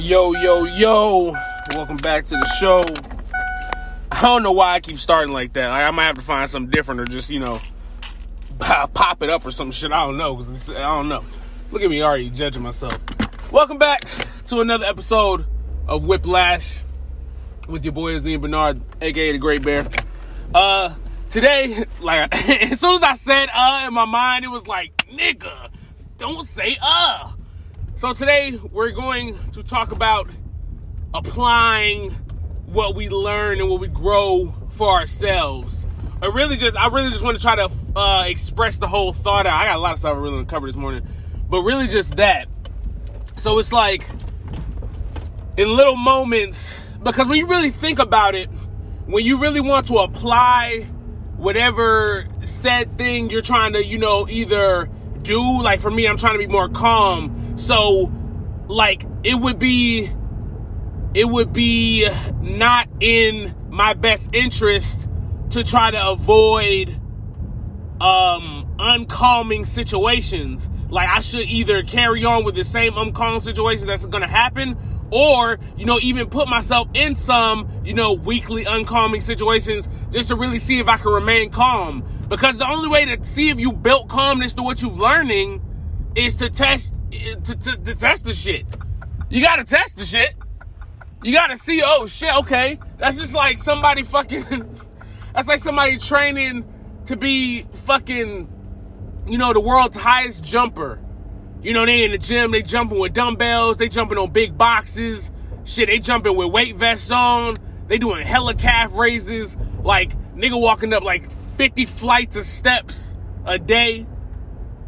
[0.00, 1.34] Yo, yo, yo.
[1.76, 2.82] Welcome back to the show.
[4.10, 5.68] I don't know why I keep starting like that.
[5.68, 7.60] Like, I might have to find something different or just, you know,
[8.58, 9.92] pop it up or some shit.
[9.92, 10.36] I don't know.
[10.36, 11.22] Cause I don't know.
[11.70, 12.96] Look at me already judging myself.
[13.52, 14.00] Welcome back
[14.46, 15.44] to another episode
[15.86, 16.80] of Whiplash
[17.68, 19.86] with your boy Azim Bernard, aka the Great Bear.
[20.54, 20.94] Uh,
[21.28, 25.68] today, like, as soon as I said uh in my mind, it was like, nigga,
[26.16, 27.32] don't say uh.
[28.00, 30.26] So today we're going to talk about
[31.12, 32.12] applying
[32.64, 35.86] what we learn and what we grow for ourselves.
[36.22, 39.46] I really just, I really just want to try to uh, express the whole thought.
[39.46, 41.06] I got a lot of stuff I really want to cover this morning,
[41.50, 42.48] but really just that.
[43.36, 44.06] So it's like
[45.58, 48.48] in little moments, because when you really think about it,
[49.04, 50.86] when you really want to apply
[51.36, 54.88] whatever said thing you're trying to, you know, either
[55.22, 58.10] do, like for me, I'm trying to be more calm so,
[58.68, 60.10] like, it would be,
[61.14, 62.08] it would be
[62.40, 65.08] not in my best interest
[65.50, 66.88] to try to avoid
[68.00, 70.70] um uncalming situations.
[70.88, 74.76] Like I should either carry on with the same uncalm situations that's gonna happen,
[75.10, 80.36] or you know even put myself in some you know weekly uncalming situations just to
[80.36, 82.04] really see if I can remain calm.
[82.30, 85.60] Because the only way to see if you built calmness to what you're learning
[86.14, 88.64] is to test to, to, to test the shit.
[89.28, 90.34] You gotta test the shit.
[91.24, 92.78] You gotta see, oh shit, okay.
[92.98, 94.44] That's just like somebody fucking
[95.34, 96.64] that's like somebody training
[97.06, 98.48] to be fucking,
[99.26, 101.00] you know, the world's highest jumper.
[101.62, 105.32] You know, they in the gym, they jumping with dumbbells, they jumping on big boxes.
[105.64, 107.56] Shit, they jumping with weight vests on.
[107.88, 109.58] They doing hella calf raises.
[109.82, 111.28] Like, nigga walking up like
[111.60, 114.06] 50 flights of steps a day.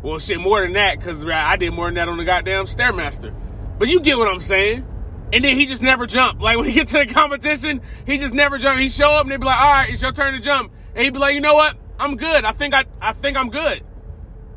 [0.01, 3.35] Well, shit, more than that, because I did more than that on the goddamn Stairmaster.
[3.79, 4.87] But you get what I'm saying.
[5.35, 6.41] And then he just never jumped.
[6.41, 8.81] Like when he get to the competition, he just never jumped.
[8.81, 10.73] He show up and they be like, all right, it's your turn to jump.
[10.95, 11.77] And he'd be like, you know what?
[12.01, 12.47] I'm good.
[12.47, 13.83] I think I I think I'm good.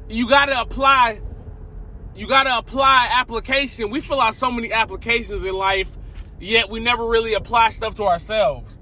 [0.07, 1.19] You gotta apply,
[2.15, 3.89] you gotta apply application.
[3.89, 5.97] We fill out so many applications in life,
[6.39, 8.79] yet we never really apply stuff to ourselves.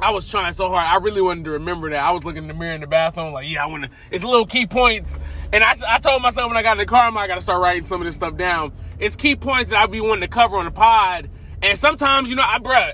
[0.00, 0.86] I was trying so hard.
[0.86, 2.02] I really wanted to remember that.
[2.02, 3.90] I was looking in the mirror in the bathroom, like, yeah, I want to.
[4.12, 5.18] It's little key points.
[5.52, 7.34] And I, I told myself when I got in the car, I'm like, I got
[7.34, 8.72] to start writing some of this stuff down.
[9.00, 11.28] It's key points that I be wanting to cover on the pod.
[11.62, 12.92] And sometimes, you know, I, bruh,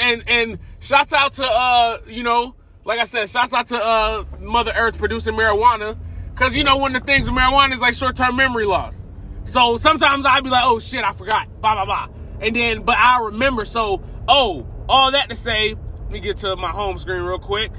[0.00, 2.54] and, and shouts out to, uh, you know,
[2.84, 5.98] like I said, shouts out to, uh, Mother Earth producing marijuana.
[6.36, 9.08] Cause, you know, one of the things with marijuana is like short term memory loss.
[9.44, 12.08] So sometimes I'd be like, oh shit, I forgot, blah, blah, blah.
[12.40, 13.64] And then, but I remember.
[13.64, 15.76] So, oh, all that to say,
[16.14, 17.72] me get to my home screen real quick.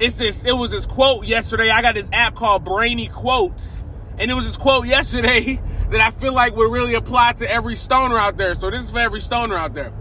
[0.00, 1.70] It's this, it was this quote yesterday.
[1.70, 3.84] I got this app called Brainy Quotes.
[4.18, 5.60] And it was this quote yesterday
[5.90, 8.54] that I feel like would really apply to every stoner out there.
[8.54, 9.92] So this is for every stoner out there.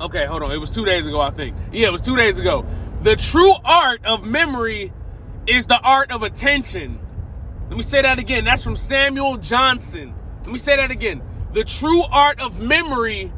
[0.00, 0.50] Okay, hold on.
[0.50, 1.56] It was two days ago, I think.
[1.72, 2.66] Yeah, it was two days ago.
[3.00, 4.92] The true art of memory
[5.46, 6.98] is the art of attention.
[7.68, 8.44] Let me say that again.
[8.44, 10.12] That's from Samuel Johnson.
[10.42, 11.22] Let me say that again.
[11.52, 13.32] The true art of memory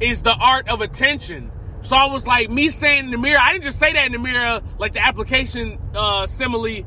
[0.00, 1.52] is the art of attention.
[1.82, 4.12] So I was like, me saying in the mirror, I didn't just say that in
[4.12, 6.84] the mirror, like the application uh, simile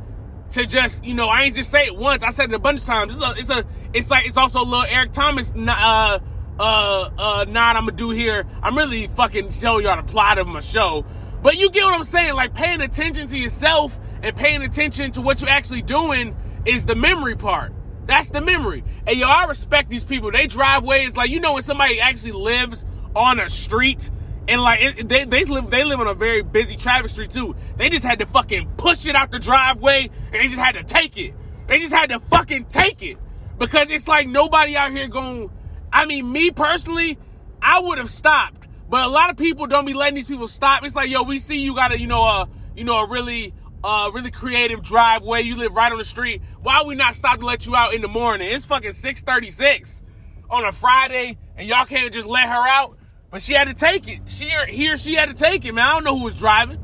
[0.52, 2.24] to just, you know, I ain't just say it once.
[2.24, 3.14] I said it a bunch of times.
[3.14, 6.20] It's a, it's a, it's like, it's also a little Eric Thomas, uh,
[6.60, 8.46] uh, uh, nod I'm gonna do here.
[8.62, 11.06] I'm really fucking showing y'all the plot of my show.
[11.42, 12.36] But you get what I'm saying?
[12.36, 16.96] Like paying attention to yourself and paying attention to what you're actually doing is the
[16.96, 17.74] memory part.
[18.06, 18.84] That's the memory.
[19.08, 20.32] And yo, I respect these people.
[20.32, 24.12] They drive ways like, you know, when somebody actually lives on a street
[24.48, 27.56] and like it, they they live they live on a very busy traffic street too.
[27.78, 30.84] They just had to fucking push it out the driveway and they just had to
[30.84, 31.34] take it.
[31.68, 33.18] They just had to fucking take it
[33.58, 35.50] because it's like nobody out here going.
[35.92, 37.18] I mean, me personally,
[37.62, 40.84] I would have stopped, but a lot of people don't be letting these people stop.
[40.84, 43.54] It's like, yo, we see you got a you know a you know a really
[43.84, 45.42] uh really creative driveway.
[45.42, 46.42] You live right on the street.
[46.62, 48.50] Why we not stop to let you out in the morning?
[48.52, 50.04] It's fucking six thirty six
[50.50, 52.98] on a Friday, and y'all can't just let her out.
[53.34, 54.20] But she had to take it.
[54.28, 55.84] She he or she had to take it, man.
[55.84, 56.80] I don't know who was driving,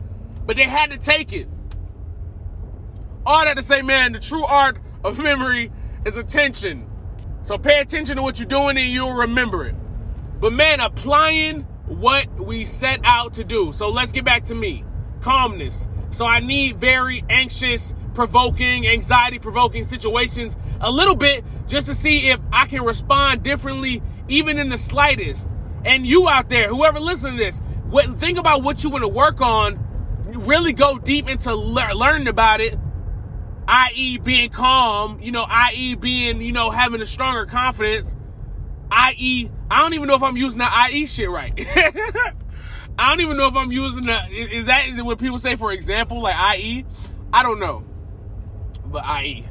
[0.48, 1.48] but they had to take it.
[3.24, 5.72] All that to say, man, the true art of memory
[6.08, 6.90] is attention.
[7.44, 9.76] So pay attention to what you're doing and you'll remember it.
[10.40, 13.72] But man, applying what we set out to do.
[13.72, 14.84] So let's get back to me.
[15.22, 15.88] Calmness.
[16.10, 22.32] So I need very anxious, provoking, anxiety provoking situations a little bit just to see
[22.32, 25.48] if I can respond differently, even in the slightest.
[25.86, 29.08] And you out there, whoever listen to this, what, think about what you want to
[29.08, 29.86] work on.
[30.28, 32.78] Really go deep into le- learning about it,
[33.68, 35.20] i.e., being calm.
[35.22, 38.16] You know, i.e., being you know having a stronger confidence.
[38.92, 39.52] IE.
[39.72, 41.54] I don't even know if I'm using that IE shit right.
[43.00, 44.20] I don't even know if I'm using the.
[44.30, 46.86] Is that is what people say for example, like IE?
[47.32, 47.86] I don't know.
[48.86, 49.46] But IE.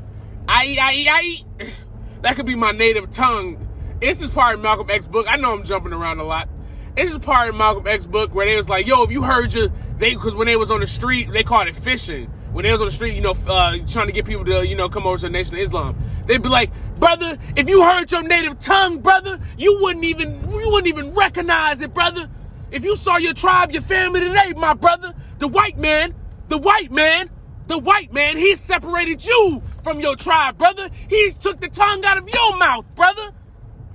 [0.49, 1.45] IE, IE, IE.
[2.21, 3.68] That could be my native tongue.
[4.01, 5.27] This is part of Malcolm X book.
[5.29, 6.49] I know I'm jumping around a lot.
[6.95, 9.53] This is part of Malcolm X book where they was like, yo, if you heard
[9.53, 12.27] your, they, because when they was on the street, they called it fishing.
[12.53, 14.77] When they was on the street, you know, uh, trying to get people to, you
[14.77, 15.97] know, come over to the Nation of Islam.
[16.27, 20.71] They'd be like, brother, if you heard your native tongue, brother, you wouldn't even, you
[20.71, 22.29] wouldn't even recognize it, brother.
[22.71, 26.15] If you saw your tribe, your family today, my brother, the white man,
[26.47, 27.31] the white man,
[27.67, 30.89] the white man, he separated you from your tribe, brother.
[31.09, 33.33] He's took the tongue out of your mouth, brother.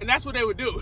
[0.03, 0.81] And that's what they would do.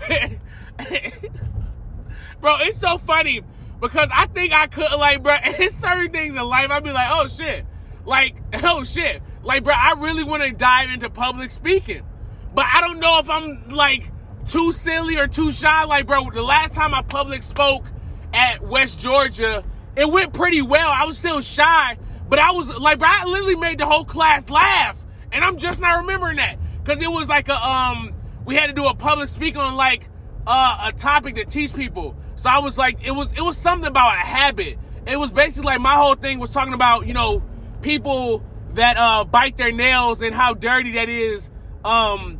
[2.40, 3.40] bro, it's so funny
[3.80, 7.06] because I think I could, like, bro, it's certain things in life, I'd be like,
[7.08, 7.64] oh shit.
[8.04, 8.34] Like,
[8.64, 9.22] oh shit.
[9.44, 12.02] Like, bro, I really want to dive into public speaking.
[12.52, 14.10] But I don't know if I'm, like,
[14.44, 15.84] too silly or too shy.
[15.84, 17.86] Like, bro, the last time I public spoke
[18.34, 19.62] at West Georgia,
[19.94, 20.88] it went pretty well.
[20.88, 21.96] I was still shy,
[22.28, 25.80] but I was like, bro, I literally made the whole class laugh, and I'm just
[25.80, 28.12] not remembering that because it was like a um,
[28.44, 30.08] we had to do a public speak on like
[30.46, 32.16] uh, a topic to teach people.
[32.34, 34.78] So I was like, it was it was something about a habit.
[35.06, 37.42] It was basically like my whole thing was talking about you know
[37.82, 38.44] people
[38.74, 41.50] that uh, bite their nails and how dirty that is.
[41.84, 42.38] Um,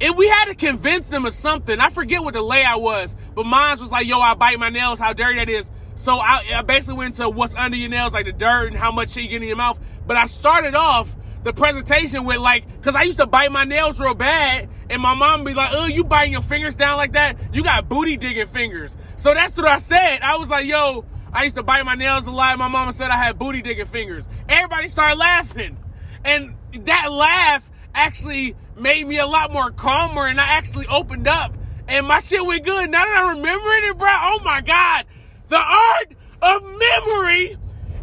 [0.00, 1.80] and we had to convince them of something.
[1.80, 4.98] I forget what the layout was, but mine was like, yo, I bite my nails,
[4.98, 5.70] how dirty that is.
[5.94, 8.92] So I, I basically went to what's under your nails, like the dirt and how
[8.92, 9.80] much shit you get in your mouth.
[10.06, 14.00] But I started off the presentation with like, cause I used to bite my nails
[14.00, 17.38] real bad, and my mom be like, "Oh, you biting your fingers down like that?
[17.54, 20.22] You got booty digging fingers." So that's what I said.
[20.22, 23.10] I was like, "Yo, I used to bite my nails a lot." My mama said
[23.10, 24.28] I had booty digging fingers.
[24.48, 25.76] Everybody started laughing,
[26.24, 31.56] and that laugh actually made me a lot more calmer, and I actually opened up,
[31.86, 32.90] and my shit went good.
[32.90, 35.04] Now that I'm remembering it, bro, oh my god,
[35.46, 37.56] the art of memory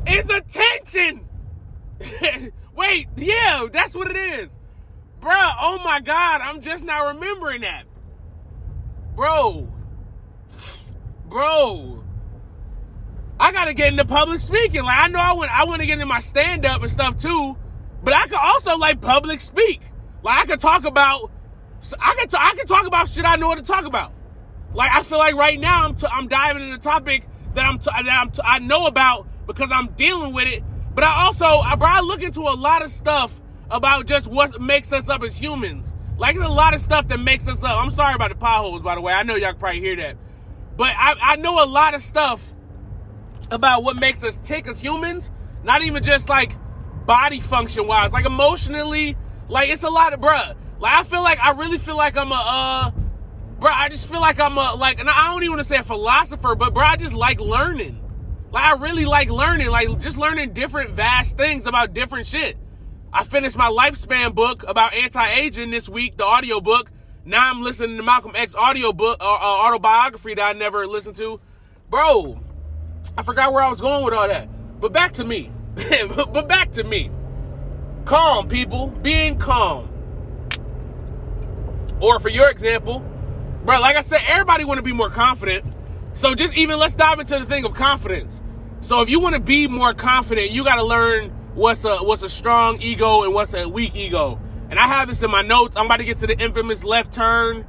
[0.07, 1.27] is attention.
[2.75, 4.57] Wait, yeah, that's what it is.
[5.19, 7.83] Bruh, oh my God, I'm just not remembering that.
[9.15, 9.69] Bro.
[11.27, 12.03] Bro.
[13.39, 14.83] I gotta get into public speaking.
[14.83, 17.57] Like I know I want I want to get into my stand-up and stuff too,
[18.03, 19.81] but I could also like public speak.
[20.23, 21.31] Like I could talk about
[21.99, 24.13] I could t- I could talk about shit I know what to talk about.
[24.73, 27.79] Like I feel like right now I'm t- I'm diving into a topic that I'm
[27.79, 30.63] t- that I'm t- I know about because I'm dealing with it.
[30.95, 34.59] But I also I, bro, I look into a lot of stuff about just what
[34.61, 35.95] makes us up as humans.
[36.17, 37.83] Like a lot of stuff that makes us up.
[37.83, 39.13] I'm sorry about the potholes, by the way.
[39.13, 40.17] I know y'all probably hear that.
[40.77, 42.53] But I, I know a lot of stuff
[43.51, 45.31] about what makes us tick as humans.
[45.63, 46.55] Not even just like
[47.05, 49.17] body function wise, like emotionally.
[49.49, 50.55] Like it's a lot of bruh.
[50.79, 52.91] Like I feel like I really feel like I'm a uh
[53.59, 55.77] bro, I just feel like I'm a like and I don't even want to say
[55.77, 57.99] a philosopher, but bro, I just like learning.
[58.53, 62.55] Like I really like learning, like just learning different vast things about different shit.
[63.11, 66.91] I finished my lifespan book about anti-aging this week, the audio book.
[67.25, 71.15] Now I'm listening to Malcolm X audio book, uh, uh, autobiography that I never listened
[71.15, 71.41] to.
[71.89, 72.43] Bro,
[73.17, 74.47] I forgot where I was going with all that.
[74.79, 75.51] But back to me.
[76.15, 77.09] but back to me.
[78.05, 78.89] Calm, people.
[79.01, 79.89] Being calm.
[81.99, 82.99] Or for your example,
[83.65, 85.65] bro, like I said, everybody want to be more confident.
[86.13, 88.42] So just even let's dive into the thing of confidence.
[88.83, 92.21] So if you want to be more confident, you got to learn what's a what's
[92.21, 94.41] a strong ego and what's a weak ego.
[94.69, 95.77] And I have this in my notes.
[95.77, 97.65] I'm about to get to the infamous left turn.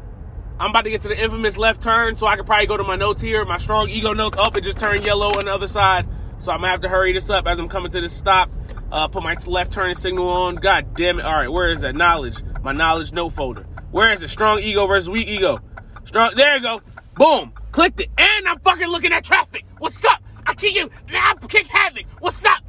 [0.59, 2.83] I'm about to get to the infamous left turn, so I can probably go to
[2.83, 3.45] my notes here.
[3.45, 6.09] My strong ego note up, it just turned yellow on the other side.
[6.39, 8.51] So I'm gonna have to hurry this up as I'm coming to this stop.
[8.91, 10.57] Uh, put my left turning signal on.
[10.57, 11.25] God damn it.
[11.25, 11.95] All right, where is that?
[11.95, 12.43] Knowledge.
[12.61, 13.63] My knowledge note folder.
[13.93, 14.31] Where is it?
[14.31, 15.61] Strong ego versus weak ego.
[16.03, 16.33] Strong.
[16.35, 16.83] There you go.
[17.15, 17.53] Boom.
[17.71, 18.11] Clicked it.
[18.19, 19.65] And I'm fucking looking at traffic.
[19.79, 20.21] What's up?
[20.47, 20.91] I keep getting.
[21.09, 22.05] I kick havoc.
[22.21, 22.63] What's up?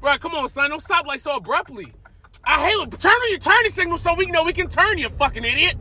[0.00, 0.70] Bro, come on, son.
[0.70, 1.92] Don't stop like so abruptly.
[2.44, 5.44] I hate turn on your turning signal so we know we can turn you, fucking
[5.44, 5.76] idiot.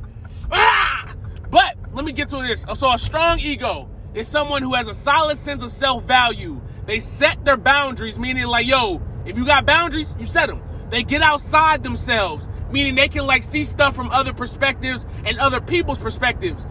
[0.52, 1.14] Ah!
[1.50, 2.66] But let me get to this.
[2.76, 6.62] So a strong ego is someone who has a solid sense of self-value.
[6.86, 10.62] They set their boundaries, meaning like, yo, if you got boundaries, you set them.
[10.90, 15.62] They get outside themselves, meaning they can like see stuff from other perspectives and other
[15.62, 16.68] people's perspectives.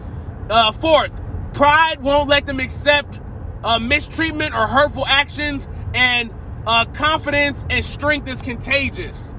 [0.49, 1.19] Uh, fourth,
[1.53, 3.19] pride won't let them accept
[3.63, 6.33] uh, mistreatment or hurtful actions, and
[6.65, 9.33] uh, confidence and strength is contagious.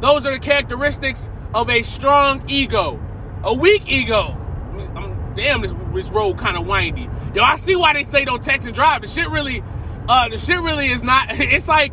[0.00, 3.00] Those are the characteristics of a strong ego.
[3.44, 4.36] A weak ego,
[4.94, 7.08] I'm, damn, this, this road kind of windy.
[7.34, 9.02] Yo, I see why they say don't text and drive.
[9.02, 9.62] The shit really,
[10.08, 11.28] uh, the shit really is not.
[11.38, 11.92] It's like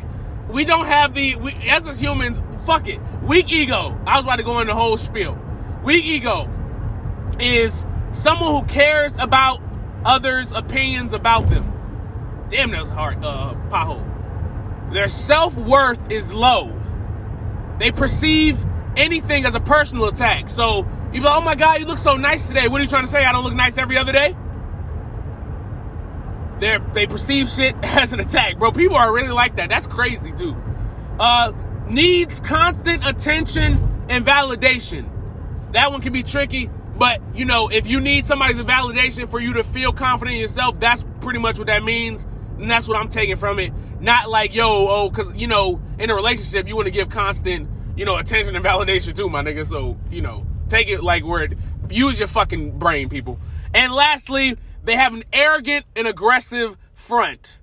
[0.50, 2.42] we don't have the we, as as humans.
[2.66, 3.98] Fuck it, weak ego.
[4.06, 5.38] I was about to go in the whole spiel.
[5.84, 6.50] Weak ego
[7.40, 9.62] is someone who cares about
[10.06, 11.74] others' opinions about them.
[12.50, 13.24] Damn, that was hard.
[13.24, 14.09] Uh, pothole.
[14.92, 16.74] Their self worth is low.
[17.78, 18.64] They perceive
[18.98, 20.50] anything as a personal attack.
[20.50, 22.68] So you be like, oh my God, you look so nice today.
[22.68, 23.26] What are you trying to say?
[23.26, 24.36] I don't look nice every other day?
[26.60, 28.72] They they perceive shit as an attack, bro.
[28.72, 29.70] People are really like that.
[29.70, 30.58] That's crazy, dude.
[31.20, 31.54] Uh,
[31.88, 35.10] needs constant attention and validation.
[35.74, 39.54] That one can be tricky, but you know, if you need somebody's validation for you
[39.54, 42.28] to feel confident in yourself, that's pretty much what that means.
[42.58, 43.72] And that's what I'm taking from it.
[44.00, 47.70] Not like, yo, oh, because, you know, in a relationship, you want to give constant,
[47.98, 49.66] you know, attention and validation too, my nigga.
[49.66, 51.58] So, you know, take it like word.
[51.90, 53.40] Use your fucking brain, people.
[53.74, 57.60] And lastly, they have an arrogant and aggressive front.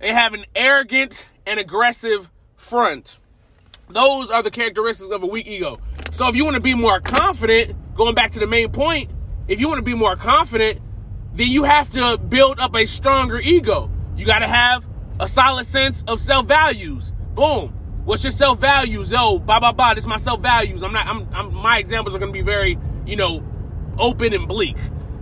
[0.00, 3.18] They have an arrogant and aggressive front.
[3.88, 5.78] Those are the characteristics of a weak ego.
[6.10, 9.10] So if you want to be more confident, going back to the main point,
[9.48, 10.80] if you want to be more confident,
[11.34, 13.90] then you have to build up a stronger ego.
[14.16, 14.86] You got to have
[15.20, 17.12] a solid sense of self values.
[17.34, 17.70] Boom.
[18.04, 19.12] What's your self values?
[19.12, 19.94] Yo, blah blah blah.
[19.94, 20.82] This is my self values.
[20.82, 21.06] I'm not.
[21.06, 21.54] I'm, I'm.
[21.54, 23.42] My examples are to be very, you know,
[23.98, 24.76] open and bleak.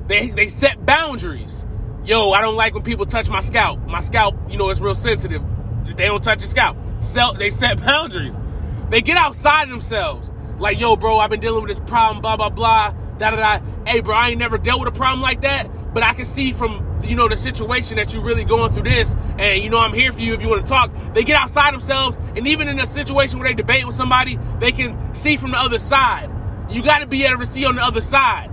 [0.07, 1.67] They they set boundaries.
[2.05, 3.87] Yo, I don't like when people touch my scalp.
[3.87, 5.43] My scalp, you know, is real sensitive.
[5.85, 6.77] They don't touch your scalp.
[7.01, 8.41] So they set boundaries.
[8.89, 10.33] They get outside themselves.
[10.59, 13.65] Like, yo, bro, I've been dealing with this problem, blah, blah, blah, da, da, da.
[13.87, 16.53] Hey, bro, I ain't never dealt with a problem like that, but I can see
[16.53, 19.93] from, you know, the situation that you're really going through this, and, you know, I'm
[19.93, 20.91] here for you if you want to talk.
[21.15, 24.73] They get outside themselves, and even in a situation where they debate with somebody, they
[24.73, 26.31] can see from the other side.
[26.69, 28.51] You got to be able to see on the other side.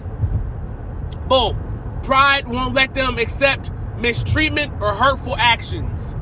[1.27, 1.99] Boom.
[2.03, 6.15] Pride won't let them accept mistreatment or hurtful actions.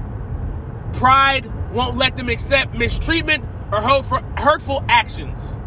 [0.93, 5.57] Pride won't let them accept mistreatment or hurtful actions.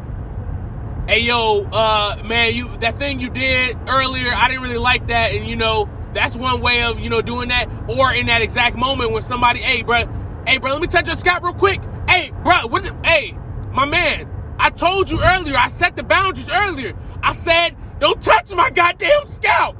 [1.08, 5.32] Hey yo, uh, man, you that thing you did earlier, I didn't really like that,
[5.32, 7.66] and you know that's one way of you know doing that.
[7.88, 10.04] Or in that exact moment when somebody, hey, bro,
[10.46, 11.80] hey, bro, let me touch your scalp real quick.
[12.06, 12.84] Hey, bro, what?
[13.06, 13.34] Hey,
[13.72, 15.56] my man, I told you earlier.
[15.56, 16.94] I set the boundaries earlier.
[17.22, 19.78] I said, don't touch my goddamn scalp.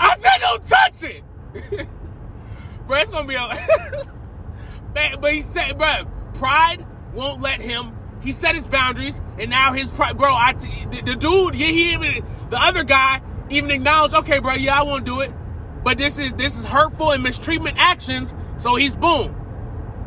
[0.00, 1.22] I said, don't touch it.
[2.88, 3.48] bro, it's gonna be a.
[5.20, 6.02] but he said, bro,
[6.34, 7.95] pride won't let him.
[8.26, 10.34] He set his boundaries, and now his pride, bro.
[10.34, 14.80] I the, the dude, yeah, he even the other guy even acknowledged, okay, bro, yeah,
[14.80, 15.32] I won't do it.
[15.84, 18.34] But this is this is hurtful and mistreatment actions.
[18.56, 19.34] So he's boom.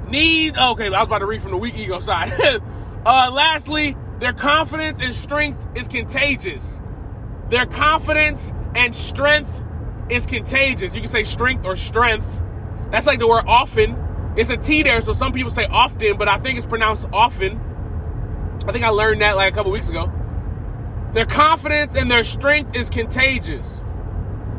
[0.09, 2.29] Need okay, I was about to read from the weak ego side.
[3.05, 6.81] uh, lastly, their confidence and strength is contagious.
[7.47, 9.63] Their confidence and strength
[10.09, 10.93] is contagious.
[10.93, 12.43] You can say strength or strength.
[12.91, 13.95] That's like the word often
[14.35, 17.59] it's a T there, so some people say often, but I think it's pronounced often.
[18.67, 20.11] I think I learned that like a couple weeks ago.
[21.13, 23.83] Their confidence and their strength is contagious.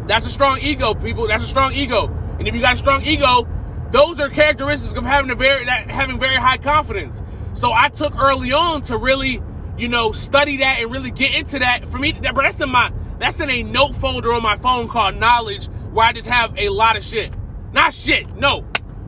[0.07, 1.29] That's a strong ego, people.
[1.29, 2.07] That's a strong ego.
[2.39, 3.47] And if you got a strong ego,
[3.93, 7.23] those are characteristics of having a very having very high confidence.
[7.53, 9.43] So I took early on to really,
[9.77, 11.89] you know, study that and really get into that.
[11.89, 14.89] For me, that, but that's in my that's in a note folder on my phone
[14.89, 17.33] called knowledge, where I just have a lot of shit.
[17.73, 18.63] Not shit, no,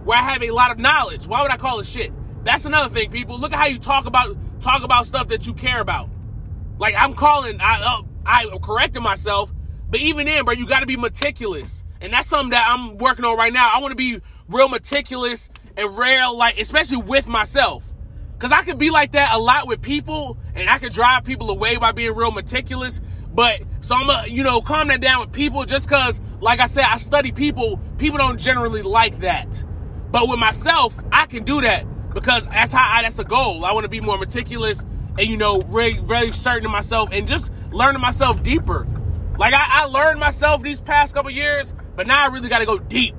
[0.04, 1.26] where I have a lot of knowledge.
[1.26, 2.12] Why would I call it shit?
[2.44, 3.38] That's another thing, people.
[3.38, 6.08] Look at how you talk about talk about stuff that you care about.
[6.78, 9.52] Like I'm calling, I uh, I correcting myself,
[9.90, 13.24] but even then, bro, you got to be meticulous, and that's something that I'm working
[13.24, 13.70] on right now.
[13.72, 17.92] I want to be real meticulous and real, like especially with myself,
[18.34, 21.50] because I could be like that a lot with people, and I could drive people
[21.50, 23.00] away by being real meticulous.
[23.34, 26.66] But so I'm gonna, you know, calm that down with people just because, like I
[26.66, 27.80] said, I study people.
[27.98, 29.64] People don't generally like that.
[30.10, 33.64] But with myself, I can do that because that's how I, that's a goal.
[33.64, 34.84] I want to be more meticulous
[35.18, 38.86] and you know, really, really certain of myself and just learning myself deeper.
[39.38, 42.66] Like I, I learned myself these past couple years, but now I really got to
[42.66, 43.14] go deep.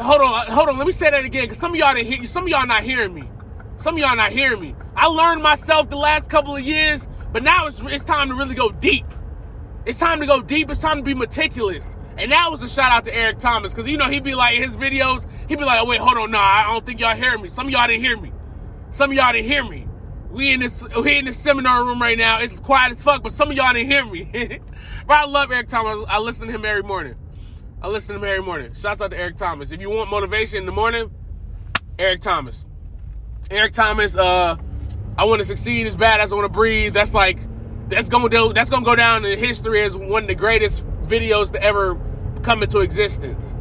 [0.00, 0.76] Hold on, uh, hold on.
[0.76, 2.26] Let me say that again, because some of y'all didn't hear.
[2.26, 3.28] Some of y'all not hearing me.
[3.76, 4.74] Some of y'all not hearing me.
[4.96, 8.54] I learned myself the last couple of years, but now it's it's time to really
[8.54, 9.06] go deep.
[9.86, 10.70] It's time to go deep.
[10.70, 11.96] It's time to be meticulous.
[12.16, 14.58] And that was a shout out to Eric Thomas because you know he'd be like
[14.58, 15.26] his videos.
[15.48, 17.48] He'd be like, "Oh wait, hold on, nah, I don't think y'all hear me.
[17.48, 18.32] Some y'all didn't hear me.
[18.90, 19.88] Some y'all didn't hear me.
[20.30, 22.40] We in this we in this seminar room right now.
[22.40, 24.28] It's quiet as fuck, but some of y'all didn't hear me.
[25.06, 26.04] but I love Eric Thomas.
[26.08, 27.16] I listen to him every morning.
[27.82, 28.72] I listen to him every morning.
[28.72, 29.72] Shouts out to Eric Thomas.
[29.72, 31.10] If you want motivation in the morning,
[31.98, 32.66] Eric Thomas.
[33.50, 34.16] Eric Thomas.
[34.16, 34.56] Uh,
[35.16, 36.94] I want to succeed as bad as I want to breathe.
[36.94, 37.38] That's like
[37.88, 38.52] that's gonna do.
[38.52, 41.98] That's gonna go down in history as one of the greatest videos to ever
[42.42, 43.54] come into existence.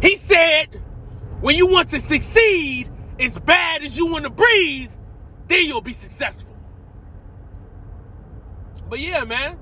[0.00, 0.66] He said,
[1.40, 4.92] when you want to succeed as bad as you want to breathe,
[5.48, 6.56] then you'll be successful.
[8.88, 9.58] but yeah, man.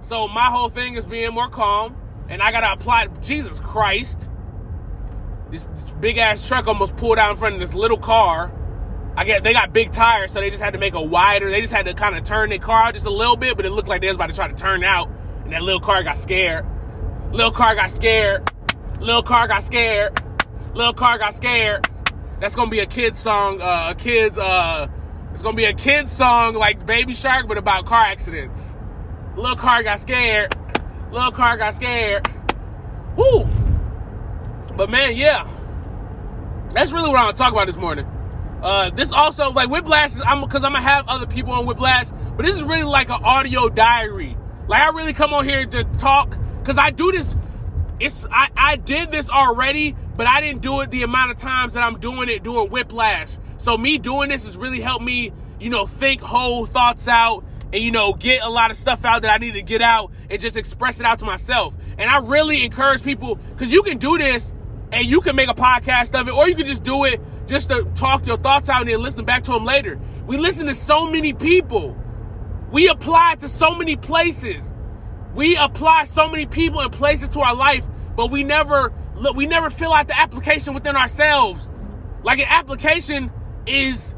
[0.00, 1.96] So my whole thing is being more calm,
[2.28, 3.06] and I gotta apply.
[3.22, 4.30] Jesus Christ,
[5.50, 5.64] this,
[6.00, 8.52] big ass truck almost pulled out in front of this little car.
[9.16, 11.50] I get they got big tires, so they just had to make a wider.
[11.50, 13.64] They just had to kind of turn their car out just a little bit, but
[13.64, 15.08] it looked like they was about to try to turn out,
[15.44, 16.66] and that little car got scared.
[17.32, 18.50] Little car got scared.
[19.00, 20.20] Little car got scared.
[20.74, 21.86] Little car got scared.
[22.40, 23.60] That's gonna be a kid's song.
[23.60, 24.38] Uh, a kid's.
[24.38, 24.88] Uh,
[25.32, 28.76] it's gonna be a kid's song like Baby Shark, but about car accidents.
[29.36, 30.54] Little car got scared.
[31.10, 32.26] Little car got scared.
[33.16, 33.48] Woo!
[34.76, 35.46] But man, yeah,
[36.72, 38.06] that's really what I want to talk about this morning.
[38.62, 42.08] Uh, this also like Whiplash is I'm because I'm gonna have other people on Whiplash,
[42.36, 44.36] but this is really like an audio diary.
[44.66, 47.36] Like I really come on here to talk because I do this.
[48.00, 51.74] It's I, I did this already, but I didn't do it the amount of times
[51.74, 53.38] that I'm doing it doing Whiplash.
[53.56, 57.82] So me doing this has really helped me, you know, think whole thoughts out and
[57.82, 60.40] you know get a lot of stuff out that I need to get out and
[60.40, 61.76] just express it out to myself.
[61.98, 64.54] And I really encourage people because you can do this
[64.92, 67.68] and you can make a podcast of it, or you can just do it just
[67.68, 69.98] to talk your thoughts out and then listen back to them later.
[70.26, 71.96] We listen to so many people.
[72.74, 74.74] We apply to so many places.
[75.32, 78.92] We apply so many people and places to our life, but we never
[79.36, 81.70] we never fill out the application within ourselves.
[82.24, 83.30] Like an application
[83.68, 84.16] is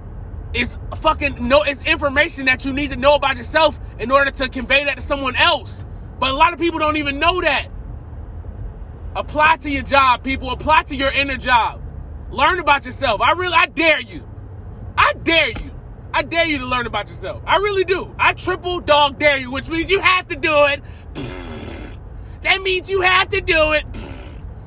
[0.54, 4.48] is fucking no it's information that you need to know about yourself in order to
[4.48, 5.84] convey that to someone else.
[6.18, 7.68] But a lot of people don't even know that.
[9.14, 10.50] Apply to your job, people.
[10.50, 11.82] Apply to your inner job.
[12.30, 13.20] Learn about yourself.
[13.20, 14.26] I really I dare you.
[14.96, 15.65] I dare you.
[16.16, 17.42] I dare you to learn about yourself.
[17.46, 18.10] I really do.
[18.18, 20.80] I triple dog dare you, which means you have to do it.
[22.40, 23.84] That means you have to do it.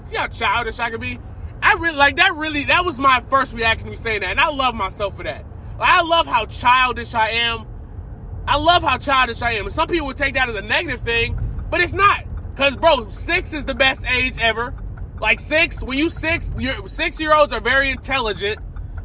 [0.03, 1.17] See how childish I can be?
[1.63, 2.35] I really like that.
[2.35, 5.23] Really, that was my first reaction to me saying that, and I love myself for
[5.23, 5.43] that.
[5.79, 7.65] I love how childish I am.
[8.47, 9.65] I love how childish I am.
[9.65, 11.39] And some people would take that as a negative thing,
[11.71, 12.25] but it's not.
[12.57, 14.75] Cause bro, six is the best age ever.
[15.19, 16.53] Like six, when you six,
[16.85, 18.59] six year olds are very intelligent,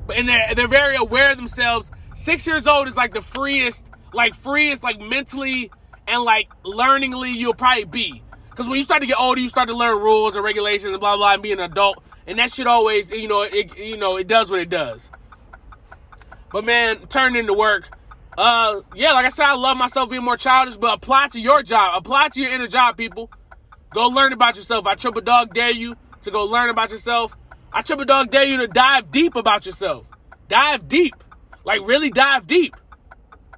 [0.06, 1.90] but and they're they're very aware of themselves.
[2.14, 5.70] Six years old is like the freest, like freest, like mentally
[6.06, 8.22] and like learningly you'll probably be.
[8.50, 11.00] Because when you start to get older, you start to learn rules and regulations and
[11.00, 14.16] blah blah and be an adult, and that shit always, you know, it you know
[14.16, 15.10] it does what it does.
[16.52, 17.88] But man, turn into work.
[18.38, 21.64] Uh, yeah, like I said, I love myself being more childish, but apply to your
[21.64, 21.98] job.
[21.98, 23.28] Apply to your inner job, people.
[23.90, 24.86] Go learn about yourself.
[24.86, 27.36] I triple dog dare you to go learn about yourself.
[27.72, 30.10] I triple dog dare you to dive deep about yourself.
[30.48, 31.14] Dive deep.
[31.64, 32.76] Like really dive deep.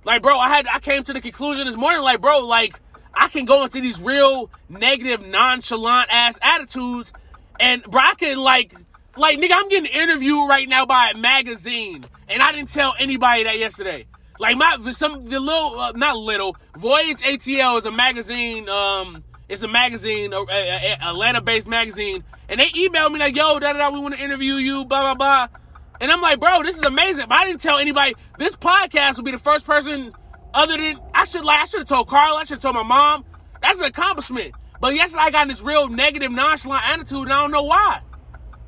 [0.04, 2.80] Like, bro, I had I came to the conclusion this morning, like, bro, like,
[3.12, 7.12] I can go into these real negative, nonchalant ass attitudes,
[7.58, 8.72] and bro, I can like
[9.16, 13.44] like nigga, I'm getting interviewed right now by a magazine, and I didn't tell anybody
[13.44, 14.06] that yesterday.
[14.38, 18.68] Like my some the little uh, not little Voyage ATL is a magazine.
[18.68, 23.58] Um, it's a magazine, a, a, a Atlanta-based magazine, and they emailed me like, "Yo,
[23.58, 25.58] da da da, we want to interview you." Blah blah blah.
[26.00, 27.26] And I'm like, bro, this is amazing.
[27.28, 28.14] But I didn't tell anybody.
[28.38, 30.12] This podcast will be the first person
[30.54, 32.36] other than I should like I should have told Carl.
[32.36, 33.24] I should have told my mom.
[33.62, 34.54] That's an accomplishment.
[34.80, 38.00] But yesterday I got this real negative, nonchalant attitude, and I don't know why.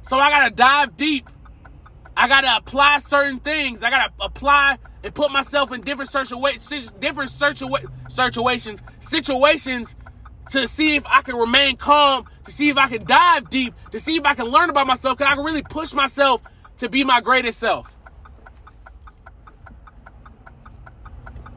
[0.02, 1.28] So I gotta dive deep.
[2.16, 3.82] I gotta apply certain things.
[3.82, 9.96] I gotta apply and put myself in different situations, different situations, situations
[10.50, 13.98] to see if I can remain calm, to see if I can dive deep, to
[13.98, 16.42] see if I can learn about myself, because I can really push myself
[16.78, 17.96] to be my greatest self.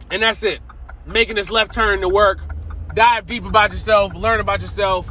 [0.09, 0.59] And that's it.
[1.05, 2.39] Making this left turn to work.
[2.93, 5.09] Dive deep about yourself, learn about yourself.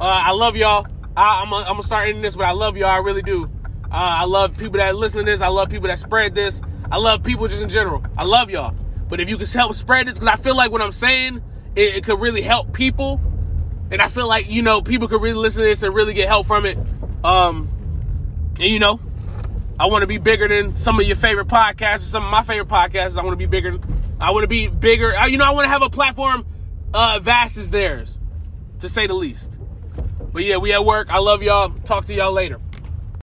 [0.00, 0.86] Uh, I love y'all.
[1.16, 2.88] I, am gonna start ending this, but I love y'all.
[2.88, 3.50] I really do.
[3.84, 5.40] Uh, I love people that listen to this.
[5.40, 6.62] I love people that spread this.
[6.90, 8.04] I love people just in general.
[8.16, 8.74] I love y'all.
[9.08, 11.42] But if you can help spread this, because I feel like what I'm saying,
[11.74, 13.20] it, it, could really help people.
[13.90, 16.28] And I feel like, you know, people could really listen to this and really get
[16.28, 16.76] help from it.
[17.24, 17.68] Um,
[18.58, 19.00] and you know,
[19.78, 22.42] I want to be bigger than some of your favorite podcasts or some of my
[22.42, 23.18] favorite podcasts.
[23.18, 23.78] I want to be bigger.
[24.18, 25.14] I want to be bigger.
[25.26, 26.46] You know, I want to have a platform
[26.94, 28.18] uh, vast as theirs,
[28.80, 29.58] to say the least.
[30.32, 31.12] But yeah, we at work.
[31.12, 31.70] I love y'all.
[31.84, 32.58] Talk to y'all later.